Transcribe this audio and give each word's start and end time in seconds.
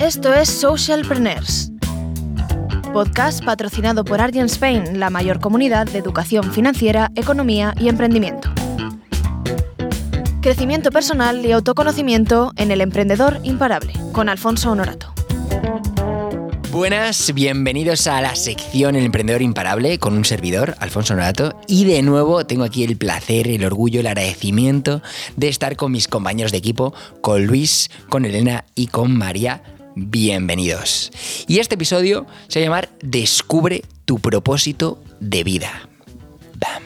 Esto 0.00 0.32
es 0.32 0.48
Socialpreneurs, 0.48 1.72
podcast 2.94 3.44
patrocinado 3.44 4.02
por 4.02 4.22
Argent 4.22 4.50
Spain, 4.50 4.98
la 4.98 5.10
mayor 5.10 5.40
comunidad 5.40 5.86
de 5.86 5.98
educación 5.98 6.54
financiera, 6.54 7.12
economía 7.16 7.74
y 7.78 7.90
emprendimiento. 7.90 8.48
Crecimiento 10.40 10.90
personal 10.90 11.44
y 11.44 11.52
autoconocimiento 11.52 12.52
en 12.56 12.70
el 12.70 12.80
emprendedor 12.80 13.40
imparable, 13.42 13.92
con 14.12 14.30
Alfonso 14.30 14.70
Honorato. 14.70 15.12
Buenas, 16.72 17.34
bienvenidos 17.34 18.06
a 18.06 18.22
la 18.22 18.34
sección 18.36 18.96
El 18.96 19.04
Emprendedor 19.04 19.42
Imparable 19.42 19.98
con 19.98 20.14
un 20.14 20.24
servidor, 20.24 20.76
Alfonso 20.78 21.14
Norato. 21.14 21.60
Y 21.66 21.84
de 21.84 22.00
nuevo 22.00 22.46
tengo 22.46 22.64
aquí 22.64 22.84
el 22.84 22.96
placer, 22.96 23.48
el 23.48 23.66
orgullo, 23.66 24.00
el 24.00 24.06
agradecimiento 24.06 25.02
de 25.36 25.48
estar 25.48 25.76
con 25.76 25.92
mis 25.92 26.08
compañeros 26.08 26.52
de 26.52 26.58
equipo, 26.58 26.94
con 27.20 27.44
Luis, 27.44 27.90
con 28.08 28.24
Elena 28.24 28.64
y 28.74 28.86
con 28.86 29.14
María. 29.14 29.62
Bienvenidos. 29.96 31.10
Y 31.48 31.58
este 31.58 31.74
episodio 31.74 32.26
se 32.48 32.60
va 32.60 32.62
a 32.62 32.64
llamar 32.64 32.88
Descubre 33.02 33.82
tu 34.04 34.18
propósito 34.20 35.02
de 35.18 35.42
vida. 35.42 35.88
Bam. 36.54 36.82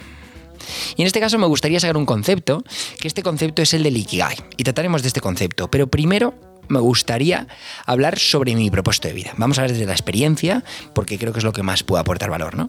Y 0.96 1.02
en 1.02 1.06
este 1.06 1.20
caso 1.20 1.38
me 1.38 1.46
gustaría 1.46 1.80
sacar 1.80 1.96
un 1.96 2.06
concepto, 2.06 2.64
que 2.98 3.08
este 3.08 3.22
concepto 3.22 3.60
es 3.60 3.74
el 3.74 3.82
del 3.82 3.96
Ikigai. 3.96 4.36
Y 4.56 4.64
trataremos 4.64 5.02
de 5.02 5.08
este 5.08 5.20
concepto. 5.20 5.70
Pero 5.70 5.86
primero 5.86 6.34
me 6.68 6.80
gustaría 6.80 7.46
hablar 7.86 8.18
sobre 8.18 8.54
mi 8.54 8.70
propósito 8.70 9.08
de 9.08 9.14
vida. 9.14 9.32
Vamos 9.36 9.58
a 9.58 9.62
hablar 9.62 9.72
desde 9.72 9.86
la 9.86 9.92
experiencia, 9.92 10.64
porque 10.94 11.18
creo 11.18 11.32
que 11.32 11.38
es 11.38 11.44
lo 11.44 11.52
que 11.52 11.62
más 11.62 11.82
puede 11.82 12.00
aportar 12.00 12.30
valor, 12.30 12.56
¿no? 12.56 12.68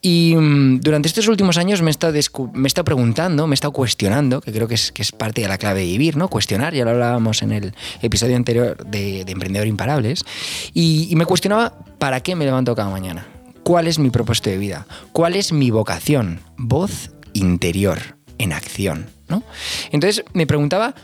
Y 0.00 0.34
mm, 0.36 0.80
durante 0.80 1.08
estos 1.08 1.28
últimos 1.28 1.56
años 1.56 1.82
me 1.82 1.90
he, 1.90 1.92
estado 1.92 2.12
me 2.52 2.68
he 2.68 2.84
preguntando, 2.84 3.46
me 3.46 3.52
he 3.52 3.56
estado 3.56 3.72
cuestionando, 3.72 4.40
que 4.40 4.52
creo 4.52 4.68
que 4.68 4.74
es, 4.74 4.92
que 4.92 5.02
es 5.02 5.12
parte 5.12 5.42
de 5.42 5.48
la 5.48 5.58
clave 5.58 5.80
de 5.80 5.86
vivir, 5.86 6.16
¿no? 6.16 6.28
Cuestionar, 6.28 6.74
ya 6.74 6.84
lo 6.84 6.90
hablábamos 6.90 7.42
en 7.42 7.52
el 7.52 7.74
episodio 8.02 8.36
anterior 8.36 8.76
de, 8.86 9.24
de 9.24 9.32
Emprendedor 9.32 9.66
Imparables, 9.66 10.24
y, 10.72 11.08
y 11.10 11.16
me 11.16 11.26
cuestionaba 11.26 11.78
para 11.98 12.20
qué 12.20 12.36
me 12.36 12.44
levanto 12.44 12.74
cada 12.74 12.90
mañana. 12.90 13.26
¿Cuál 13.62 13.86
es 13.86 13.98
mi 13.98 14.10
propósito 14.10 14.50
de 14.50 14.58
vida? 14.58 14.86
¿Cuál 15.12 15.36
es 15.36 15.52
mi 15.52 15.70
vocación? 15.70 16.40
Voz 16.58 17.12
interior, 17.32 17.98
en 18.38 18.52
acción, 18.52 19.06
¿no? 19.28 19.42
Entonces 19.90 20.24
me 20.32 20.46
preguntaba 20.46 20.94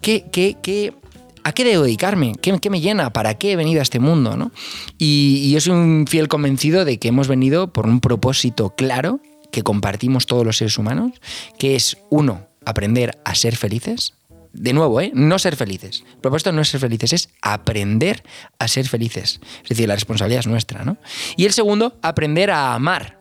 qué, 0.00 0.24
qué, 0.32 0.56
qué 0.62 0.94
¿a 1.48 1.52
qué 1.52 1.64
debo 1.64 1.84
dedicarme? 1.84 2.34
¿Qué, 2.40 2.70
me 2.70 2.80
llena? 2.80 3.10
¿Para 3.10 3.38
qué 3.38 3.52
he 3.52 3.56
venido 3.56 3.80
a 3.80 3.82
este 3.82 4.00
mundo? 4.00 4.36
¿no? 4.36 4.52
Y, 4.98 5.50
yo 5.50 5.60
soy 5.60 5.72
un 5.72 6.06
fiel 6.06 6.28
convencido 6.28 6.84
de 6.84 6.98
que 6.98 7.08
hemos 7.08 7.26
venido 7.26 7.72
por 7.72 7.86
un 7.86 8.00
propósito 8.00 8.74
claro 8.76 9.20
que 9.50 9.62
compartimos 9.62 10.26
todos 10.26 10.44
los 10.44 10.58
seres 10.58 10.76
humanos, 10.76 11.12
que 11.58 11.74
es 11.74 11.96
uno, 12.10 12.46
aprender 12.66 13.18
a 13.24 13.34
ser 13.34 13.56
felices. 13.56 14.12
De 14.52 14.72
nuevo, 14.72 15.00
¿eh? 15.00 15.10
no 15.14 15.38
ser 15.38 15.56
felices. 15.56 16.04
El 16.14 16.20
propósito 16.20 16.52
no 16.52 16.60
es 16.60 16.68
ser 16.68 16.80
felices, 16.80 17.12
es 17.12 17.28
aprender 17.40 18.22
a 18.58 18.68
ser 18.68 18.86
felices. 18.86 19.40
Es 19.62 19.68
decir, 19.70 19.88
la 19.88 19.94
responsabilidad 19.94 20.40
es 20.40 20.46
nuestra, 20.46 20.84
¿no? 20.84 20.96
Y 21.36 21.44
el 21.44 21.52
segundo, 21.52 21.98
aprender 22.02 22.50
a 22.50 22.74
amar 22.74 23.18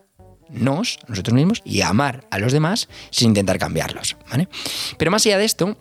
nos, 0.49 0.99
nosotros 1.07 1.33
mismos, 1.33 1.61
y 1.65 1.81
a 1.81 1.89
amar 1.89 2.27
a 2.31 2.39
los 2.39 2.53
demás 2.53 2.87
sin 3.11 3.29
intentar 3.29 3.59
cambiarlos. 3.59 4.17
¿vale? 4.29 4.47
Pero 4.97 5.11
más 5.11 5.25
allá 5.25 5.37
de 5.37 5.45
esto, 5.45 5.77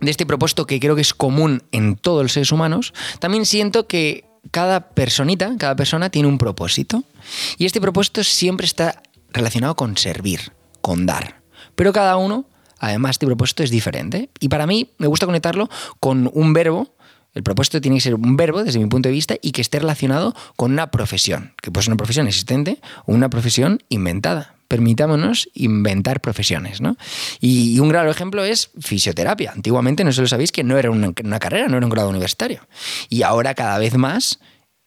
de 0.00 0.10
este 0.10 0.26
propósito 0.26 0.66
que 0.66 0.80
creo 0.80 0.94
que 0.94 1.02
es 1.02 1.14
común 1.14 1.62
en 1.72 1.96
todos 1.96 2.22
los 2.22 2.32
seres 2.32 2.52
humanos, 2.52 2.92
también 3.18 3.46
siento 3.46 3.86
que 3.86 4.24
cada 4.50 4.90
personita, 4.90 5.54
cada 5.58 5.76
persona 5.76 6.10
tiene 6.10 6.28
un 6.28 6.38
propósito. 6.38 7.04
Y 7.58 7.66
este 7.66 7.80
propósito 7.80 8.24
siempre 8.24 8.66
está 8.66 9.02
relacionado 9.32 9.76
con 9.76 9.96
servir, 9.96 10.52
con 10.80 11.06
dar. 11.06 11.40
Pero 11.74 11.92
cada 11.92 12.16
uno, 12.16 12.46
además, 12.78 13.12
este 13.12 13.26
propósito 13.26 13.62
es 13.62 13.70
diferente. 13.70 14.30
Y 14.40 14.48
para 14.48 14.66
mí 14.66 14.90
me 14.98 15.06
gusta 15.06 15.26
conectarlo 15.26 15.68
con 16.00 16.30
un 16.32 16.52
verbo. 16.52 16.94
El 17.34 17.42
propósito 17.42 17.80
tiene 17.80 17.98
que 17.98 18.02
ser 18.02 18.14
un 18.14 18.36
verbo, 18.36 18.64
desde 18.64 18.78
mi 18.78 18.86
punto 18.86 19.08
de 19.08 19.14
vista, 19.14 19.36
y 19.42 19.52
que 19.52 19.60
esté 19.60 19.78
relacionado 19.78 20.34
con 20.56 20.72
una 20.72 20.90
profesión, 20.90 21.52
que 21.60 21.70
puede 21.70 21.84
ser 21.84 21.92
una 21.92 21.98
profesión 21.98 22.26
existente 22.26 22.80
o 23.04 23.12
una 23.12 23.28
profesión 23.28 23.82
inventada 23.88 24.55
permitámonos 24.68 25.48
inventar 25.54 26.20
profesiones. 26.20 26.80
¿no? 26.80 26.96
Y, 27.40 27.78
un 27.80 27.88
gran 27.88 28.08
ejemplo 28.08 28.44
es 28.44 28.70
fisioterapia. 28.80 29.52
Antiguamente, 29.52 30.04
no 30.04 30.12
sé 30.12 30.22
lo 30.22 30.28
sabéis, 30.28 30.52
que 30.52 30.64
no 30.64 30.78
era 30.78 30.90
una 30.90 31.38
carrera, 31.38 31.68
no 31.68 31.76
era 31.76 31.86
un 31.86 31.90
grado 31.90 32.08
universitario. 32.08 32.66
Y 33.08 33.22
ahora 33.22 33.54
cada 33.54 33.78
vez 33.78 33.96
más 33.96 34.38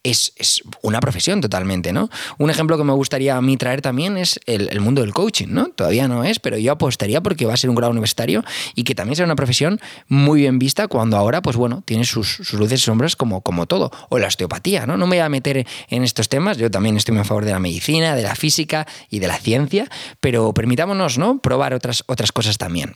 es, 0.02 0.62
una 0.82 1.00
profesión 1.00 1.40
totalmente, 1.40 1.92
¿no? 1.92 2.08
Un 2.38 2.50
ejemplo 2.50 2.78
que 2.78 2.84
me 2.84 2.92
gustaría 2.92 3.36
a 3.36 3.42
mí 3.42 3.56
traer 3.56 3.82
también 3.82 4.16
es 4.16 4.40
el, 4.46 4.80
mundo 4.80 5.02
del 5.02 5.12
coaching, 5.12 5.48
¿no? 5.50 5.68
Todavía 5.68 6.08
no 6.08 6.24
es, 6.24 6.40
pero 6.40 6.56
yo 6.56 6.72
apostaría 6.72 7.22
porque 7.22 7.46
va 7.46 7.54
a 7.54 7.56
ser 7.56 7.70
un 7.70 7.76
grado 7.76 7.90
universitario 7.90 8.42
y 8.74 8.84
que 8.84 8.94
también 8.94 9.16
será 9.16 9.26
una 9.26 9.36
profesión 9.36 9.80
muy 10.08 10.40
bien 10.40 10.58
vista 10.58 10.88
cuando 10.88 11.16
ahora, 11.16 11.42
pues 11.42 11.56
bueno, 11.56 11.82
tiene 11.84 12.04
sus, 12.04 12.52
luces 12.52 12.80
y 12.80 12.84
sombras 12.84 13.16
como, 13.16 13.42
como 13.42 13.66
todo. 13.66 13.90
O 14.08 14.18
la 14.18 14.28
osteopatía, 14.28 14.86
¿no? 14.86 14.96
No 14.96 15.06
me 15.06 15.16
voy 15.16 15.24
a 15.24 15.28
meter 15.28 15.66
en 15.88 16.02
estos 16.02 16.28
temas, 16.28 16.56
yo 16.56 16.70
también 16.70 16.96
estoy 16.96 17.16
a 17.18 17.24
favor 17.24 17.44
de 17.44 17.52
la 17.52 17.58
medicina, 17.58 18.14
de 18.14 18.22
la 18.22 18.34
física 18.34 18.86
y 19.10 19.18
de 19.18 19.28
la 19.28 19.36
ciencia, 19.36 19.90
pero 20.20 20.54
permitámonos, 20.54 21.18
¿no? 21.18 21.40
Probar 21.40 21.74
otras, 21.74 22.04
otras 22.06 22.32
cosas 22.32 22.56
también. 22.56 22.94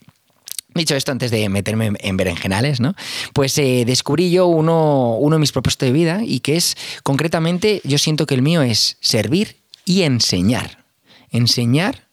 Dicho 0.75 0.93
esto, 0.93 1.13
antes 1.13 1.31
de 1.31 1.47
meterme 1.47 1.93
en 1.99 2.17
berenjenales, 2.17 2.81
¿no? 2.81 2.95
Pues 3.31 3.57
eh, 3.57 3.85
descubrí 3.85 4.29
yo 4.29 4.47
uno, 4.47 5.15
uno 5.15 5.37
de 5.37 5.39
mis 5.39 5.53
propósitos 5.53 5.87
de 5.87 5.93
vida 5.93 6.19
y 6.21 6.41
que 6.41 6.57
es, 6.57 6.75
concretamente, 7.01 7.81
yo 7.85 7.97
siento 7.97 8.25
que 8.25 8.35
el 8.35 8.41
mío 8.41 8.61
es 8.61 8.97
servir 8.99 9.61
y 9.85 10.01
enseñar. 10.01 10.83
Enseñar, 11.31 12.09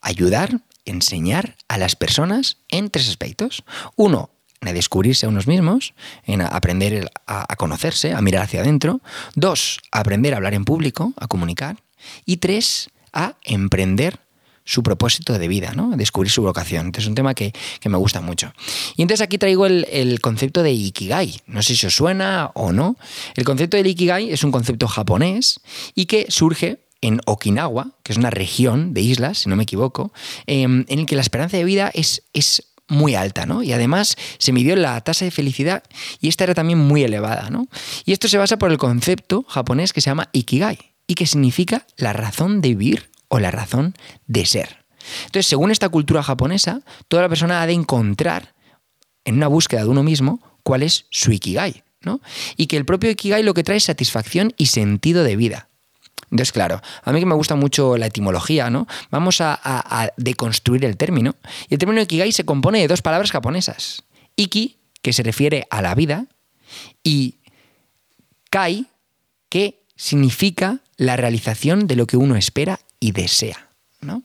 ayudar, 0.00 0.60
enseñar 0.84 1.56
a 1.66 1.78
las 1.78 1.96
personas 1.96 2.58
en 2.68 2.90
tres 2.90 3.08
aspectos. 3.08 3.64
Uno, 3.96 4.30
en 4.60 4.72
descubrirse 4.72 5.26
a 5.26 5.28
unos 5.28 5.48
mismos, 5.48 5.94
en 6.26 6.42
aprender 6.42 7.10
a, 7.26 7.56
conocerse, 7.56 8.12
a 8.12 8.20
mirar 8.20 8.44
hacia 8.44 8.60
adentro. 8.60 9.00
Dos, 9.34 9.80
aprender 9.90 10.34
a 10.34 10.36
hablar 10.36 10.54
en 10.54 10.64
público, 10.64 11.12
a 11.16 11.26
comunicar. 11.26 11.82
Y 12.24 12.36
tres, 12.36 12.90
a 13.12 13.34
emprender 13.42 14.20
su 14.70 14.84
propósito 14.84 15.36
de 15.36 15.48
vida, 15.48 15.72
¿no? 15.74 15.96
Descubrir 15.96 16.30
su 16.30 16.42
vocación. 16.42 16.92
Es 16.96 17.06
un 17.06 17.16
tema 17.16 17.34
que, 17.34 17.52
me 17.84 17.96
gusta 17.96 18.20
mucho. 18.20 18.52
Y 18.96 19.02
entonces 19.02 19.24
aquí 19.24 19.36
traigo 19.36 19.66
el, 19.66 20.20
concepto 20.20 20.62
de 20.62 20.70
Ikigai. 20.70 21.40
No 21.46 21.60
sé 21.62 21.74
si 21.74 21.86
os 21.86 21.94
suena 21.96 22.52
o 22.54 22.72
no. 22.72 22.96
El 23.34 23.44
concepto 23.44 23.76
del 23.76 23.88
Ikigai 23.88 24.30
es 24.30 24.44
un 24.44 24.52
concepto 24.52 24.86
japonés 24.86 25.58
y 25.96 26.06
que 26.06 26.26
surge 26.28 26.78
en 27.00 27.20
Okinawa, 27.26 27.96
que 28.04 28.12
es 28.12 28.18
una 28.18 28.30
región 28.30 28.94
de 28.94 29.00
islas, 29.00 29.38
si 29.38 29.48
no 29.48 29.56
me 29.56 29.64
equivoco, 29.64 30.12
em, 30.46 30.84
en 30.88 31.00
el 31.00 31.06
que 31.06 31.16
la 31.16 31.22
esperanza 31.22 31.56
de 31.56 31.64
vida 31.64 31.90
es, 31.92 32.22
es 32.32 32.62
muy 32.86 33.16
alta, 33.16 33.46
¿no? 33.46 33.64
Y 33.64 33.72
además 33.72 34.16
se 34.38 34.52
midió 34.52 34.76
la 34.76 35.00
tasa 35.00 35.24
de 35.24 35.32
felicidad 35.32 35.82
y 36.20 36.28
esta 36.28 36.44
era 36.44 36.54
también 36.54 36.78
muy 36.78 37.02
elevada, 37.02 37.50
¿no? 37.50 37.66
Y 38.04 38.12
esto 38.12 38.28
se 38.28 38.38
basa 38.38 38.56
por 38.56 38.70
el 38.70 38.78
concepto 38.78 39.44
japonés 39.48 39.92
que 39.92 40.00
se 40.00 40.10
llama 40.10 40.28
Ikigai 40.32 40.78
y 41.08 41.14
que 41.14 41.26
significa 41.26 41.86
la 41.96 42.12
razón 42.12 42.60
de 42.60 42.68
vivir 42.68 43.09
o 43.30 43.38
la 43.38 43.50
razón 43.50 43.94
de 44.26 44.44
ser. 44.44 44.84
Entonces, 45.26 45.46
según 45.46 45.70
esta 45.70 45.88
cultura 45.88 46.22
japonesa, 46.22 46.82
toda 47.08 47.22
la 47.22 47.28
persona 47.28 47.62
ha 47.62 47.66
de 47.66 47.72
encontrar 47.72 48.54
en 49.24 49.36
una 49.36 49.46
búsqueda 49.46 49.82
de 49.82 49.88
uno 49.88 50.02
mismo 50.02 50.40
cuál 50.62 50.82
es 50.82 51.06
su 51.10 51.32
ikigai, 51.32 51.84
¿no? 52.02 52.20
Y 52.56 52.66
que 52.66 52.76
el 52.76 52.84
propio 52.84 53.10
ikigai 53.10 53.42
lo 53.42 53.54
que 53.54 53.64
trae 53.64 53.78
es 53.78 53.84
satisfacción 53.84 54.52
y 54.58 54.66
sentido 54.66 55.24
de 55.24 55.36
vida. 55.36 55.68
Entonces, 56.24 56.52
claro, 56.52 56.80
a 57.02 57.12
mí 57.12 57.20
que 57.20 57.26
me 57.26 57.34
gusta 57.34 57.54
mucho 57.54 57.96
la 57.96 58.06
etimología, 58.06 58.68
¿no? 58.68 58.86
Vamos 59.10 59.40
a, 59.40 59.58
a, 59.62 60.10
deconstruir 60.16 60.84
el 60.84 60.96
término. 60.96 61.36
Y 61.68 61.74
el 61.74 61.78
término 61.78 62.02
ikigai 62.02 62.32
se 62.32 62.44
compone 62.44 62.80
de 62.80 62.88
dos 62.88 63.00
palabras 63.00 63.30
japonesas. 63.30 64.04
Iki, 64.36 64.78
que 65.02 65.12
se 65.12 65.22
refiere 65.22 65.66
a 65.70 65.82
la 65.82 65.94
vida, 65.94 66.26
y 67.02 67.36
kai, 68.50 68.86
que 69.48 69.82
significa 69.96 70.80
la 70.96 71.16
realización 71.16 71.86
de 71.86 71.96
lo 71.96 72.06
que 72.06 72.16
uno 72.16 72.36
espera 72.36 72.80
y 73.00 73.12
desea. 73.12 73.70
¿no? 74.00 74.22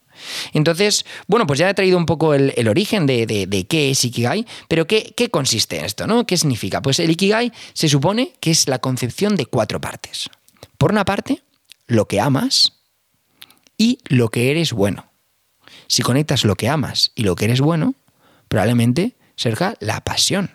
Entonces, 0.53 1.05
bueno, 1.27 1.45
pues 1.47 1.59
ya 1.59 1.69
he 1.69 1.73
traído 1.73 1.97
un 1.97 2.05
poco 2.05 2.33
el, 2.33 2.67
origen 2.67 3.05
de, 3.05 3.65
qué 3.69 3.91
es 3.91 4.05
Ikigai, 4.05 4.45
pero 4.67 4.87
¿qué, 4.87 5.13
¿qué, 5.15 5.29
consiste 5.29 5.83
esto? 5.83 6.07
¿no? 6.07 6.25
¿Qué 6.25 6.37
significa? 6.37 6.81
Pues 6.81 6.99
el 6.99 7.11
Ikigai 7.11 7.51
se 7.73 7.89
supone 7.89 8.33
que 8.39 8.51
es 8.51 8.67
la 8.67 8.79
concepción 8.79 9.35
de 9.35 9.45
cuatro 9.45 9.81
partes. 9.81 10.29
Por 10.77 10.91
una 10.91 11.05
parte, 11.05 11.41
lo 11.87 12.07
que 12.07 12.19
amas 12.19 12.73
y 13.77 13.99
lo 14.07 14.29
que 14.29 14.51
eres 14.51 14.71
bueno. 14.71 15.11
Si 15.87 16.01
conectas 16.01 16.45
lo 16.45 16.55
que 16.55 16.69
amas 16.69 17.11
y 17.15 17.23
lo 17.23 17.35
que 17.35 17.45
eres 17.45 17.61
bueno, 17.61 17.95
probablemente 18.47 19.15
será 19.35 19.75
la 19.79 20.01
pasión. 20.01 20.51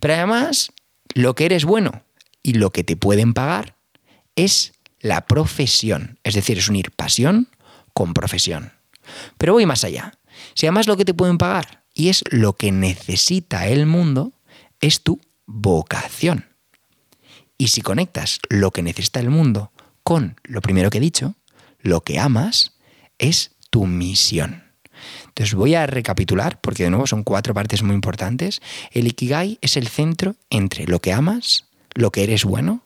Pero 0.00 0.14
además, 0.14 0.72
lo 1.14 1.34
que 1.34 1.46
eres 1.46 1.64
bueno 1.64 2.04
y 2.42 2.54
lo 2.54 2.70
que 2.70 2.84
te 2.84 2.96
pueden 2.96 3.34
pagar 3.34 3.76
es 4.36 4.72
la 5.00 5.26
profesión. 5.26 6.18
Es 6.22 6.34
decir, 6.34 6.58
es 6.58 6.68
unir 6.68 6.92
pasión 6.92 7.48
con 7.92 8.14
profesión. 8.14 8.72
Pero 9.38 9.54
voy 9.54 9.66
más 9.66 9.84
allá. 9.84 10.14
Si 10.54 10.66
además 10.66 10.86
lo 10.86 10.96
que 10.96 11.04
te 11.04 11.14
pueden 11.14 11.38
pagar 11.38 11.84
y 11.94 12.08
es 12.08 12.24
lo 12.30 12.54
que 12.54 12.72
necesita 12.72 13.66
el 13.68 13.86
mundo, 13.86 14.32
es 14.80 15.02
tu 15.02 15.20
vocación. 15.46 16.46
Y 17.58 17.68
si 17.68 17.80
conectas 17.80 18.40
lo 18.48 18.70
que 18.70 18.82
necesita 18.82 19.20
el 19.20 19.30
mundo 19.30 19.72
con 20.02 20.36
lo 20.44 20.60
primero 20.60 20.90
que 20.90 20.98
he 20.98 21.02
dicho, 21.02 21.36
lo 21.80 22.02
que 22.02 22.18
amas 22.18 22.72
es 23.18 23.52
tu 23.70 23.86
misión. 23.86 24.64
Entonces 25.26 25.54
voy 25.54 25.74
a 25.74 25.86
recapitular, 25.86 26.60
porque 26.60 26.84
de 26.84 26.90
nuevo 26.90 27.06
son 27.06 27.22
cuatro 27.22 27.54
partes 27.54 27.82
muy 27.82 27.94
importantes. 27.94 28.60
El 28.90 29.06
Ikigai 29.06 29.58
es 29.60 29.76
el 29.76 29.88
centro 29.88 30.36
entre 30.50 30.86
lo 30.86 31.00
que 31.00 31.12
amas, 31.12 31.66
lo 31.94 32.10
que 32.10 32.24
eres 32.24 32.44
bueno, 32.44 32.82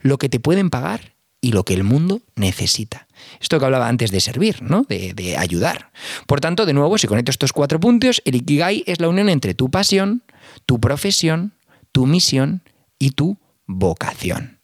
lo 0.00 0.18
que 0.18 0.28
te 0.28 0.40
pueden 0.40 0.70
pagar 0.70 1.14
y 1.40 1.52
lo 1.52 1.64
que 1.64 1.74
el 1.74 1.84
mundo 1.84 2.22
necesita. 2.36 3.08
Esto 3.40 3.58
que 3.58 3.64
hablaba 3.64 3.88
antes 3.88 4.10
de 4.10 4.20
servir, 4.20 4.62
¿no? 4.62 4.84
De, 4.88 5.36
ayudar. 5.38 5.90
Por 6.26 6.40
tanto, 6.40 6.66
de 6.66 6.72
nuevo, 6.72 6.98
si 6.98 7.06
conecto 7.06 7.30
estos 7.30 7.52
cuatro 7.52 7.80
puntos, 7.80 8.22
el 8.24 8.34
Ikigai 8.36 8.84
es 8.86 9.00
la 9.00 9.08
unión 9.08 9.28
entre 9.28 9.54
tu 9.54 9.70
pasión, 9.70 10.22
tu 10.66 10.80
profesión, 10.80 11.54
tu 11.92 12.06
misión 12.06 12.62
y 12.98 13.12
tu 13.12 13.38
vocación. 13.66 14.60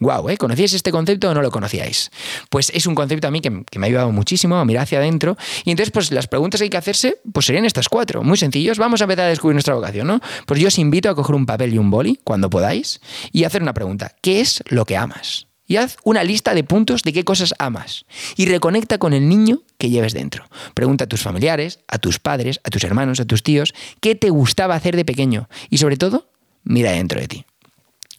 Wow, 0.00 0.30
¿eh? 0.30 0.38
¿Conocíais 0.38 0.72
este 0.72 0.90
concepto 0.90 1.28
o 1.28 1.34
no 1.34 1.42
lo 1.42 1.50
conocíais? 1.50 2.10
Pues 2.48 2.70
es 2.74 2.86
un 2.86 2.94
concepto 2.94 3.28
a 3.28 3.30
mí 3.30 3.42
que, 3.42 3.64
que, 3.70 3.78
me 3.78 3.86
ha 3.86 3.88
ayudado 3.88 4.10
muchísimo 4.10 4.56
a 4.56 4.64
mirar 4.64 4.84
hacia 4.84 4.98
adentro. 4.98 5.36
Y 5.64 5.70
entonces, 5.72 5.92
pues 5.92 6.10
las 6.10 6.26
preguntas 6.26 6.58
que 6.58 6.64
hay 6.64 6.70
que 6.70 6.78
hacerse, 6.78 7.20
pues 7.30 7.44
serían 7.44 7.66
estas 7.66 7.90
cuatro, 7.90 8.22
muy 8.22 8.38
sencillos. 8.38 8.78
Vamos 8.78 9.02
a 9.02 9.04
empezar 9.04 9.26
a 9.26 9.28
descubrir 9.28 9.54
nuestra 9.56 9.74
vocación, 9.74 10.06
¿no? 10.06 10.20
Pues 10.46 10.58
yo 10.58 10.68
os 10.68 10.78
invito 10.78 11.10
a 11.10 11.14
coger 11.14 11.36
un 11.36 11.44
papel 11.44 11.74
y 11.74 11.78
un 11.78 11.90
boli, 11.90 12.18
cuando 12.24 12.48
podáis, 12.48 13.02
y 13.30 13.44
hacer 13.44 13.60
una 13.60 13.74
pregunta. 13.74 14.16
¿Qué 14.22 14.40
es 14.40 14.62
lo 14.68 14.86
que 14.86 14.96
amas? 14.96 15.49
Y 15.70 15.76
haz 15.76 15.98
una 16.02 16.24
lista 16.24 16.52
de 16.52 16.64
puntos 16.64 17.04
de 17.04 17.12
qué 17.12 17.22
cosas 17.22 17.54
amas. 17.60 18.04
Y 18.36 18.46
reconecta 18.46 18.98
con 18.98 19.12
el 19.12 19.28
niño 19.28 19.62
que 19.78 19.88
lleves 19.88 20.14
dentro. 20.14 20.46
Pregunta 20.74 21.04
a 21.04 21.06
tus 21.06 21.22
familiares, 21.22 21.78
a 21.86 21.98
tus 21.98 22.18
padres, 22.18 22.60
a 22.64 22.70
tus 22.70 22.82
hermanos, 22.82 23.20
a 23.20 23.24
tus 23.24 23.44
tíos, 23.44 23.72
qué 24.00 24.16
te 24.16 24.30
gustaba 24.30 24.74
hacer 24.74 24.96
de 24.96 25.04
pequeño. 25.04 25.48
Y 25.68 25.78
sobre 25.78 25.96
todo, 25.96 26.28
mira 26.64 26.90
dentro 26.90 27.20
de 27.20 27.28
ti. 27.28 27.44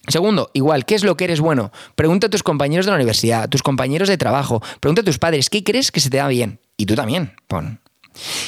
Segundo, 0.07 0.49
igual, 0.53 0.85
¿qué 0.85 0.95
es 0.95 1.03
lo 1.03 1.17
que 1.17 1.25
eres 1.25 1.41
bueno? 1.41 1.73
Pregunta 1.95 2.27
a 2.27 2.29
tus 2.29 2.41
compañeros 2.41 2.85
de 2.85 2.91
la 2.91 2.95
universidad, 2.95 3.43
a 3.43 3.49
tus 3.49 3.63
compañeros 3.63 4.07
de 4.07 4.17
trabajo, 4.17 4.63
pregunta 4.79 5.01
a 5.01 5.05
tus 5.05 5.19
padres, 5.19 5.49
¿qué 5.49 5.61
crees 5.61 5.91
que 5.91 5.99
se 5.99 6.09
te 6.09 6.17
da 6.17 6.29
bien? 6.29 6.61
Y 6.77 6.85
tú 6.85 6.95
también, 6.95 7.33
pon. 7.49 7.81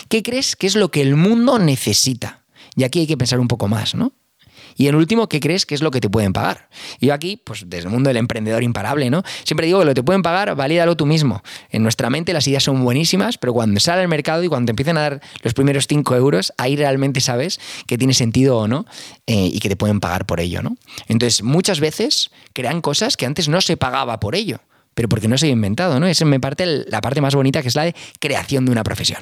¿Qué 0.07 0.23
crees 0.23 0.55
que 0.55 0.65
es 0.65 0.77
lo 0.77 0.91
que 0.91 1.01
el 1.01 1.17
mundo 1.17 1.59
necesita? 1.59 2.45
Y 2.73 2.85
aquí 2.85 3.00
hay 3.00 3.07
que 3.07 3.17
pensar 3.17 3.41
un 3.41 3.50
poco 3.50 3.67
más, 3.67 3.95
¿no? 3.95 4.13
Y 4.75 4.88
el 4.88 4.96
último, 4.96 5.28
¿qué 5.28 5.40
crees 5.40 5.66
que 5.66 5.75
es 5.75 5.81
lo 5.81 5.92
que 5.92 6.02
te 6.02 6.10
pueden 6.10 6.34
pagar? 6.34 6.70
Y 7.00 7.08
yo 7.08 7.14
aquí, 7.14 7.42
pues 7.44 7.64
desde 7.68 7.88
el 7.88 7.92
mundo 7.92 8.10
del 8.10 8.18
emprendedor 8.18 8.64
imparable, 8.64 9.10
¿no? 9.10 9.24
Siempre 9.44 9.68
digo 9.68 9.80
que 9.80 9.86
lo 9.86 9.92
que 9.92 9.96
te 9.96 10.04
pueden 10.04 10.22
pagar, 10.22 10.56
valídalo 10.56 10.96
tú 10.98 11.06
mismo. 11.06 11.44
En 11.70 11.84
nuestra 11.84 12.10
mente 12.10 12.34
las 12.34 12.48
ideas 12.48 12.64
son 12.64 12.84
buenísimas, 12.84 13.38
pero 13.38 13.54
cuando 13.54 13.80
sale 13.80 14.02
al 14.02 14.08
mercado 14.08 14.44
y 14.44 14.48
cuando 14.48 14.68
te 14.68 14.72
empiezan 14.72 14.98
a 14.98 15.02
dar 15.02 15.22
los 15.42 15.54
primeros 15.54 15.88
5 15.88 16.16
euros, 16.16 16.54
ahí 16.58 16.75
realmente 16.75 17.22
sabes 17.22 17.60
que 17.88 17.98
tiene 17.98 18.14
sentido 18.14 18.58
o 18.58 18.68
no 18.68 18.86
eh, 19.28 19.50
y 19.52 19.60
que 19.60 19.70
te 19.70 19.75
pueden 19.75 20.00
pagar 20.00 20.25
por 20.25 20.40
ello, 20.40 20.62
¿no? 20.62 20.78
Entonces, 21.08 21.44
muchas 21.44 21.80
veces 21.80 22.31
crean 22.54 22.81
cosas 22.81 23.18
que 23.18 23.25
antes 23.25 23.50
no 23.50 23.62
se 23.62 23.78
pagaba 23.78 24.20
por 24.20 24.36
ello 24.36 24.60
pero 24.94 25.10
porque 25.10 25.28
no 25.28 25.38
se 25.38 25.48
ha 25.48 25.50
inventado, 25.50 26.00
¿no? 26.00 26.07
Esa 26.07 26.25
me 26.25 26.40
parte 26.40 26.66
la 26.66 27.01
parte 27.01 27.22
más 27.22 27.36
bonita 27.36 27.62
que 27.62 27.68
es 27.68 27.75
la 27.75 27.84
de 27.84 27.95
creación 28.19 28.66
de 28.66 28.72
una 28.72 28.84
profesión. 28.84 29.22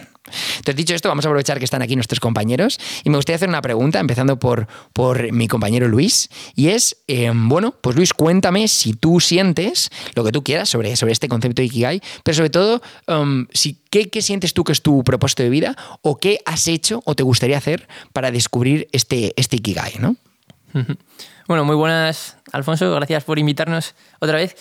Entonces, 0.58 0.76
dicho 0.76 0.96
esto, 0.96 1.10
vamos 1.10 1.26
a 1.26 1.28
aprovechar 1.28 1.60
que 1.60 1.66
están 1.66 1.82
aquí 1.82 1.96
nuestros 1.96 2.20
compañeros 2.20 2.80
y 3.04 3.10
me 3.10 3.18
gustaría 3.18 3.36
hacer 3.36 3.50
una 3.50 3.62
pregunta, 3.62 4.00
empezando 4.00 4.40
por, 4.40 4.68
por 4.94 5.32
mi 5.32 5.48
compañero 5.48 5.88
Luis, 5.88 6.30
y 6.56 6.70
es, 6.70 6.98
eh, 7.08 7.32
bueno, 7.34 7.76
pues 7.82 7.96
Luis, 7.96 8.14
cuéntame 8.14 8.68
si 8.68 8.94
tú 8.94 9.20
sientes 9.20 9.90
lo 10.16 10.24
que 10.24 10.32
tú 10.32 10.44
quieras 10.44 10.70
sobre, 10.70 10.96
sobre 10.96 11.14
este 11.14 11.28
concepto 11.28 11.62
de 11.62 11.68
Ikigai, 11.68 12.02
pero 12.24 12.36
sobre 12.36 12.50
todo, 12.50 12.82
um, 13.08 13.48
si, 13.52 13.82
¿qué, 13.90 14.10
¿qué 14.10 14.22
sientes 14.22 14.54
tú 14.54 14.64
que 14.64 14.72
es 14.72 14.82
tu 14.82 15.04
propósito 15.04 15.44
de 15.44 15.50
vida 15.50 15.76
o 16.02 16.18
qué 16.18 16.40
has 16.46 16.68
hecho 16.68 17.02
o 17.06 17.16
te 17.16 17.24
gustaría 17.24 17.58
hacer 17.58 17.88
para 18.14 18.32
descubrir 18.32 18.88
este, 18.92 19.34
este 19.36 19.58
Ikigai, 19.58 19.96
¿no? 20.00 20.16
Bueno, 21.48 21.66
muy 21.66 21.76
buenas, 21.76 22.38
Alfonso, 22.54 22.94
gracias 22.96 23.26
por 23.26 23.38
invitarnos 23.38 23.94
otra 24.20 24.38
vez. 24.38 24.56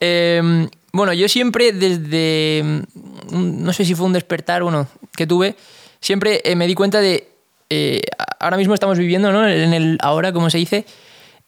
Eh, 0.00 0.68
bueno, 0.94 1.12
yo 1.12 1.28
siempre 1.28 1.72
desde, 1.72 2.62
mm, 2.62 3.64
no 3.64 3.72
sé 3.72 3.84
si 3.84 3.96
fue 3.96 4.06
un 4.06 4.12
despertar, 4.12 4.62
bueno, 4.62 4.86
que 5.16 5.26
tuve, 5.26 5.56
siempre 6.00 6.40
eh, 6.44 6.54
me 6.54 6.68
di 6.68 6.74
cuenta 6.74 7.00
de, 7.00 7.28
eh, 7.68 8.00
ahora 8.38 8.56
mismo 8.56 8.74
estamos 8.74 8.96
viviendo, 8.96 9.32
¿no? 9.32 9.48
En 9.48 9.74
el 9.74 9.98
ahora, 10.00 10.32
como 10.32 10.50
se 10.50 10.58
dice, 10.58 10.86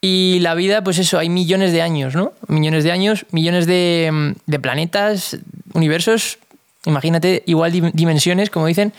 y 0.01 0.41
la 0.41 0.57
vida, 0.57 0.83
pues 0.83 0.99
eso, 0.99 1.19
hay 1.19 1.29
millones 1.29 1.71
de 1.71 1.81
años, 1.81 2.17
¿no? 2.17 2.33
Millones 2.49 2.83
de 2.83 2.91
años, 2.91 3.25
millones 3.31 3.67
de, 3.67 4.11
mm, 4.13 4.51
de 4.51 4.59
planetas, 4.59 5.37
universos, 5.75 6.39
imagínate, 6.85 7.45
igual 7.47 7.71
dimensiones, 7.93 8.51
como 8.51 8.67
dicen. 8.67 8.93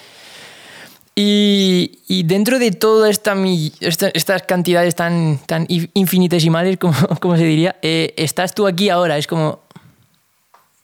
Y, 1.19 2.03
y, 2.07 2.21
dentro 2.23 2.59
de 2.59 2.69
todas 2.69 3.09
esta, 3.09 3.35
esta, 3.79 4.09
estas 4.09 4.43
cantidades 4.43 4.93
tan, 4.93 5.39
tan 5.47 5.65
infinitesimales, 5.67 6.77
como, 6.79 6.93
como 7.19 7.35
se 7.35 7.43
diría, 7.43 7.75
eh, 7.81 8.13
estás 8.17 8.53
tú 8.53 8.67
aquí 8.67 8.89
ahora. 8.89 9.17
Es 9.17 9.25
como. 9.25 9.61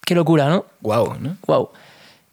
Qué 0.04 0.16
locura, 0.16 0.50
¿no? 0.50 0.66
Wow, 0.82 1.18
¿no? 1.20 1.38
Wow. 1.46 1.70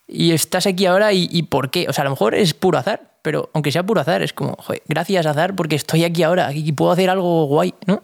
Y 0.08 0.32
estás 0.32 0.66
aquí 0.66 0.86
ahora 0.86 1.12
y, 1.12 1.28
y, 1.30 1.42
¿por 1.42 1.70
qué? 1.70 1.88
O 1.90 1.92
sea, 1.92 2.00
a 2.00 2.04
lo 2.06 2.10
mejor 2.12 2.34
es 2.34 2.54
puro 2.54 2.78
azar, 2.78 3.02
pero 3.20 3.50
aunque 3.52 3.70
sea 3.70 3.82
puro 3.82 4.00
azar, 4.00 4.22
es 4.22 4.32
como, 4.32 4.56
joder, 4.56 4.82
gracias 4.88 5.26
azar 5.26 5.54
porque 5.54 5.76
estoy 5.76 6.04
aquí 6.04 6.22
ahora 6.22 6.54
y 6.54 6.72
puedo 6.72 6.92
hacer 6.92 7.10
algo 7.10 7.44
guay, 7.44 7.74
¿no? 7.86 8.02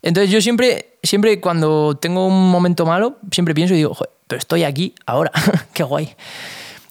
Entonces 0.00 0.30
yo 0.30 0.40
siempre, 0.40 0.94
siempre 1.02 1.42
cuando 1.42 1.94
tengo 1.94 2.26
un 2.26 2.50
momento 2.50 2.86
malo, 2.86 3.18
siempre 3.30 3.54
pienso 3.54 3.74
y 3.74 3.76
digo, 3.76 3.92
joder, 3.92 4.10
pero 4.26 4.38
estoy 4.38 4.64
aquí 4.64 4.94
ahora, 5.04 5.30
qué 5.74 5.82
guay. 5.82 6.16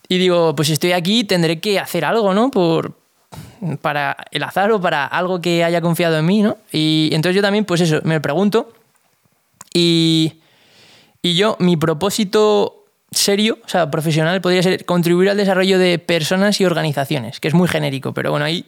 Y 0.09 0.17
digo, 0.17 0.55
pues 0.55 0.69
estoy 0.69 0.91
aquí, 0.91 1.23
tendré 1.23 1.59
que 1.59 1.79
hacer 1.79 2.03
algo, 2.03 2.33
¿no? 2.33 2.49
Por, 2.49 2.97
para 3.81 4.17
el 4.31 4.41
azar 4.43 4.71
o 4.71 4.81
para 4.81 5.05
algo 5.05 5.39
que 5.39 5.63
haya 5.63 5.81
confiado 5.81 6.17
en 6.17 6.25
mí, 6.25 6.41
¿no? 6.41 6.57
Y 6.71 7.09
entonces 7.13 7.35
yo 7.35 7.41
también, 7.43 7.63
pues 7.63 7.81
eso, 7.81 7.99
me 8.03 8.19
pregunto. 8.19 8.73
Y, 9.71 10.41
y 11.21 11.35
yo, 11.35 11.55
mi 11.59 11.77
propósito 11.77 12.85
serio, 13.11 13.59
o 13.63 13.69
sea, 13.69 13.91
profesional, 13.91 14.41
podría 14.41 14.63
ser 14.63 14.83
contribuir 14.83 15.29
al 15.29 15.37
desarrollo 15.37 15.77
de 15.77 15.99
personas 15.99 16.59
y 16.59 16.65
organizaciones, 16.65 17.39
que 17.39 17.47
es 17.47 17.53
muy 17.53 17.67
genérico, 17.67 18.13
pero 18.13 18.31
bueno, 18.31 18.45
ahí 18.45 18.65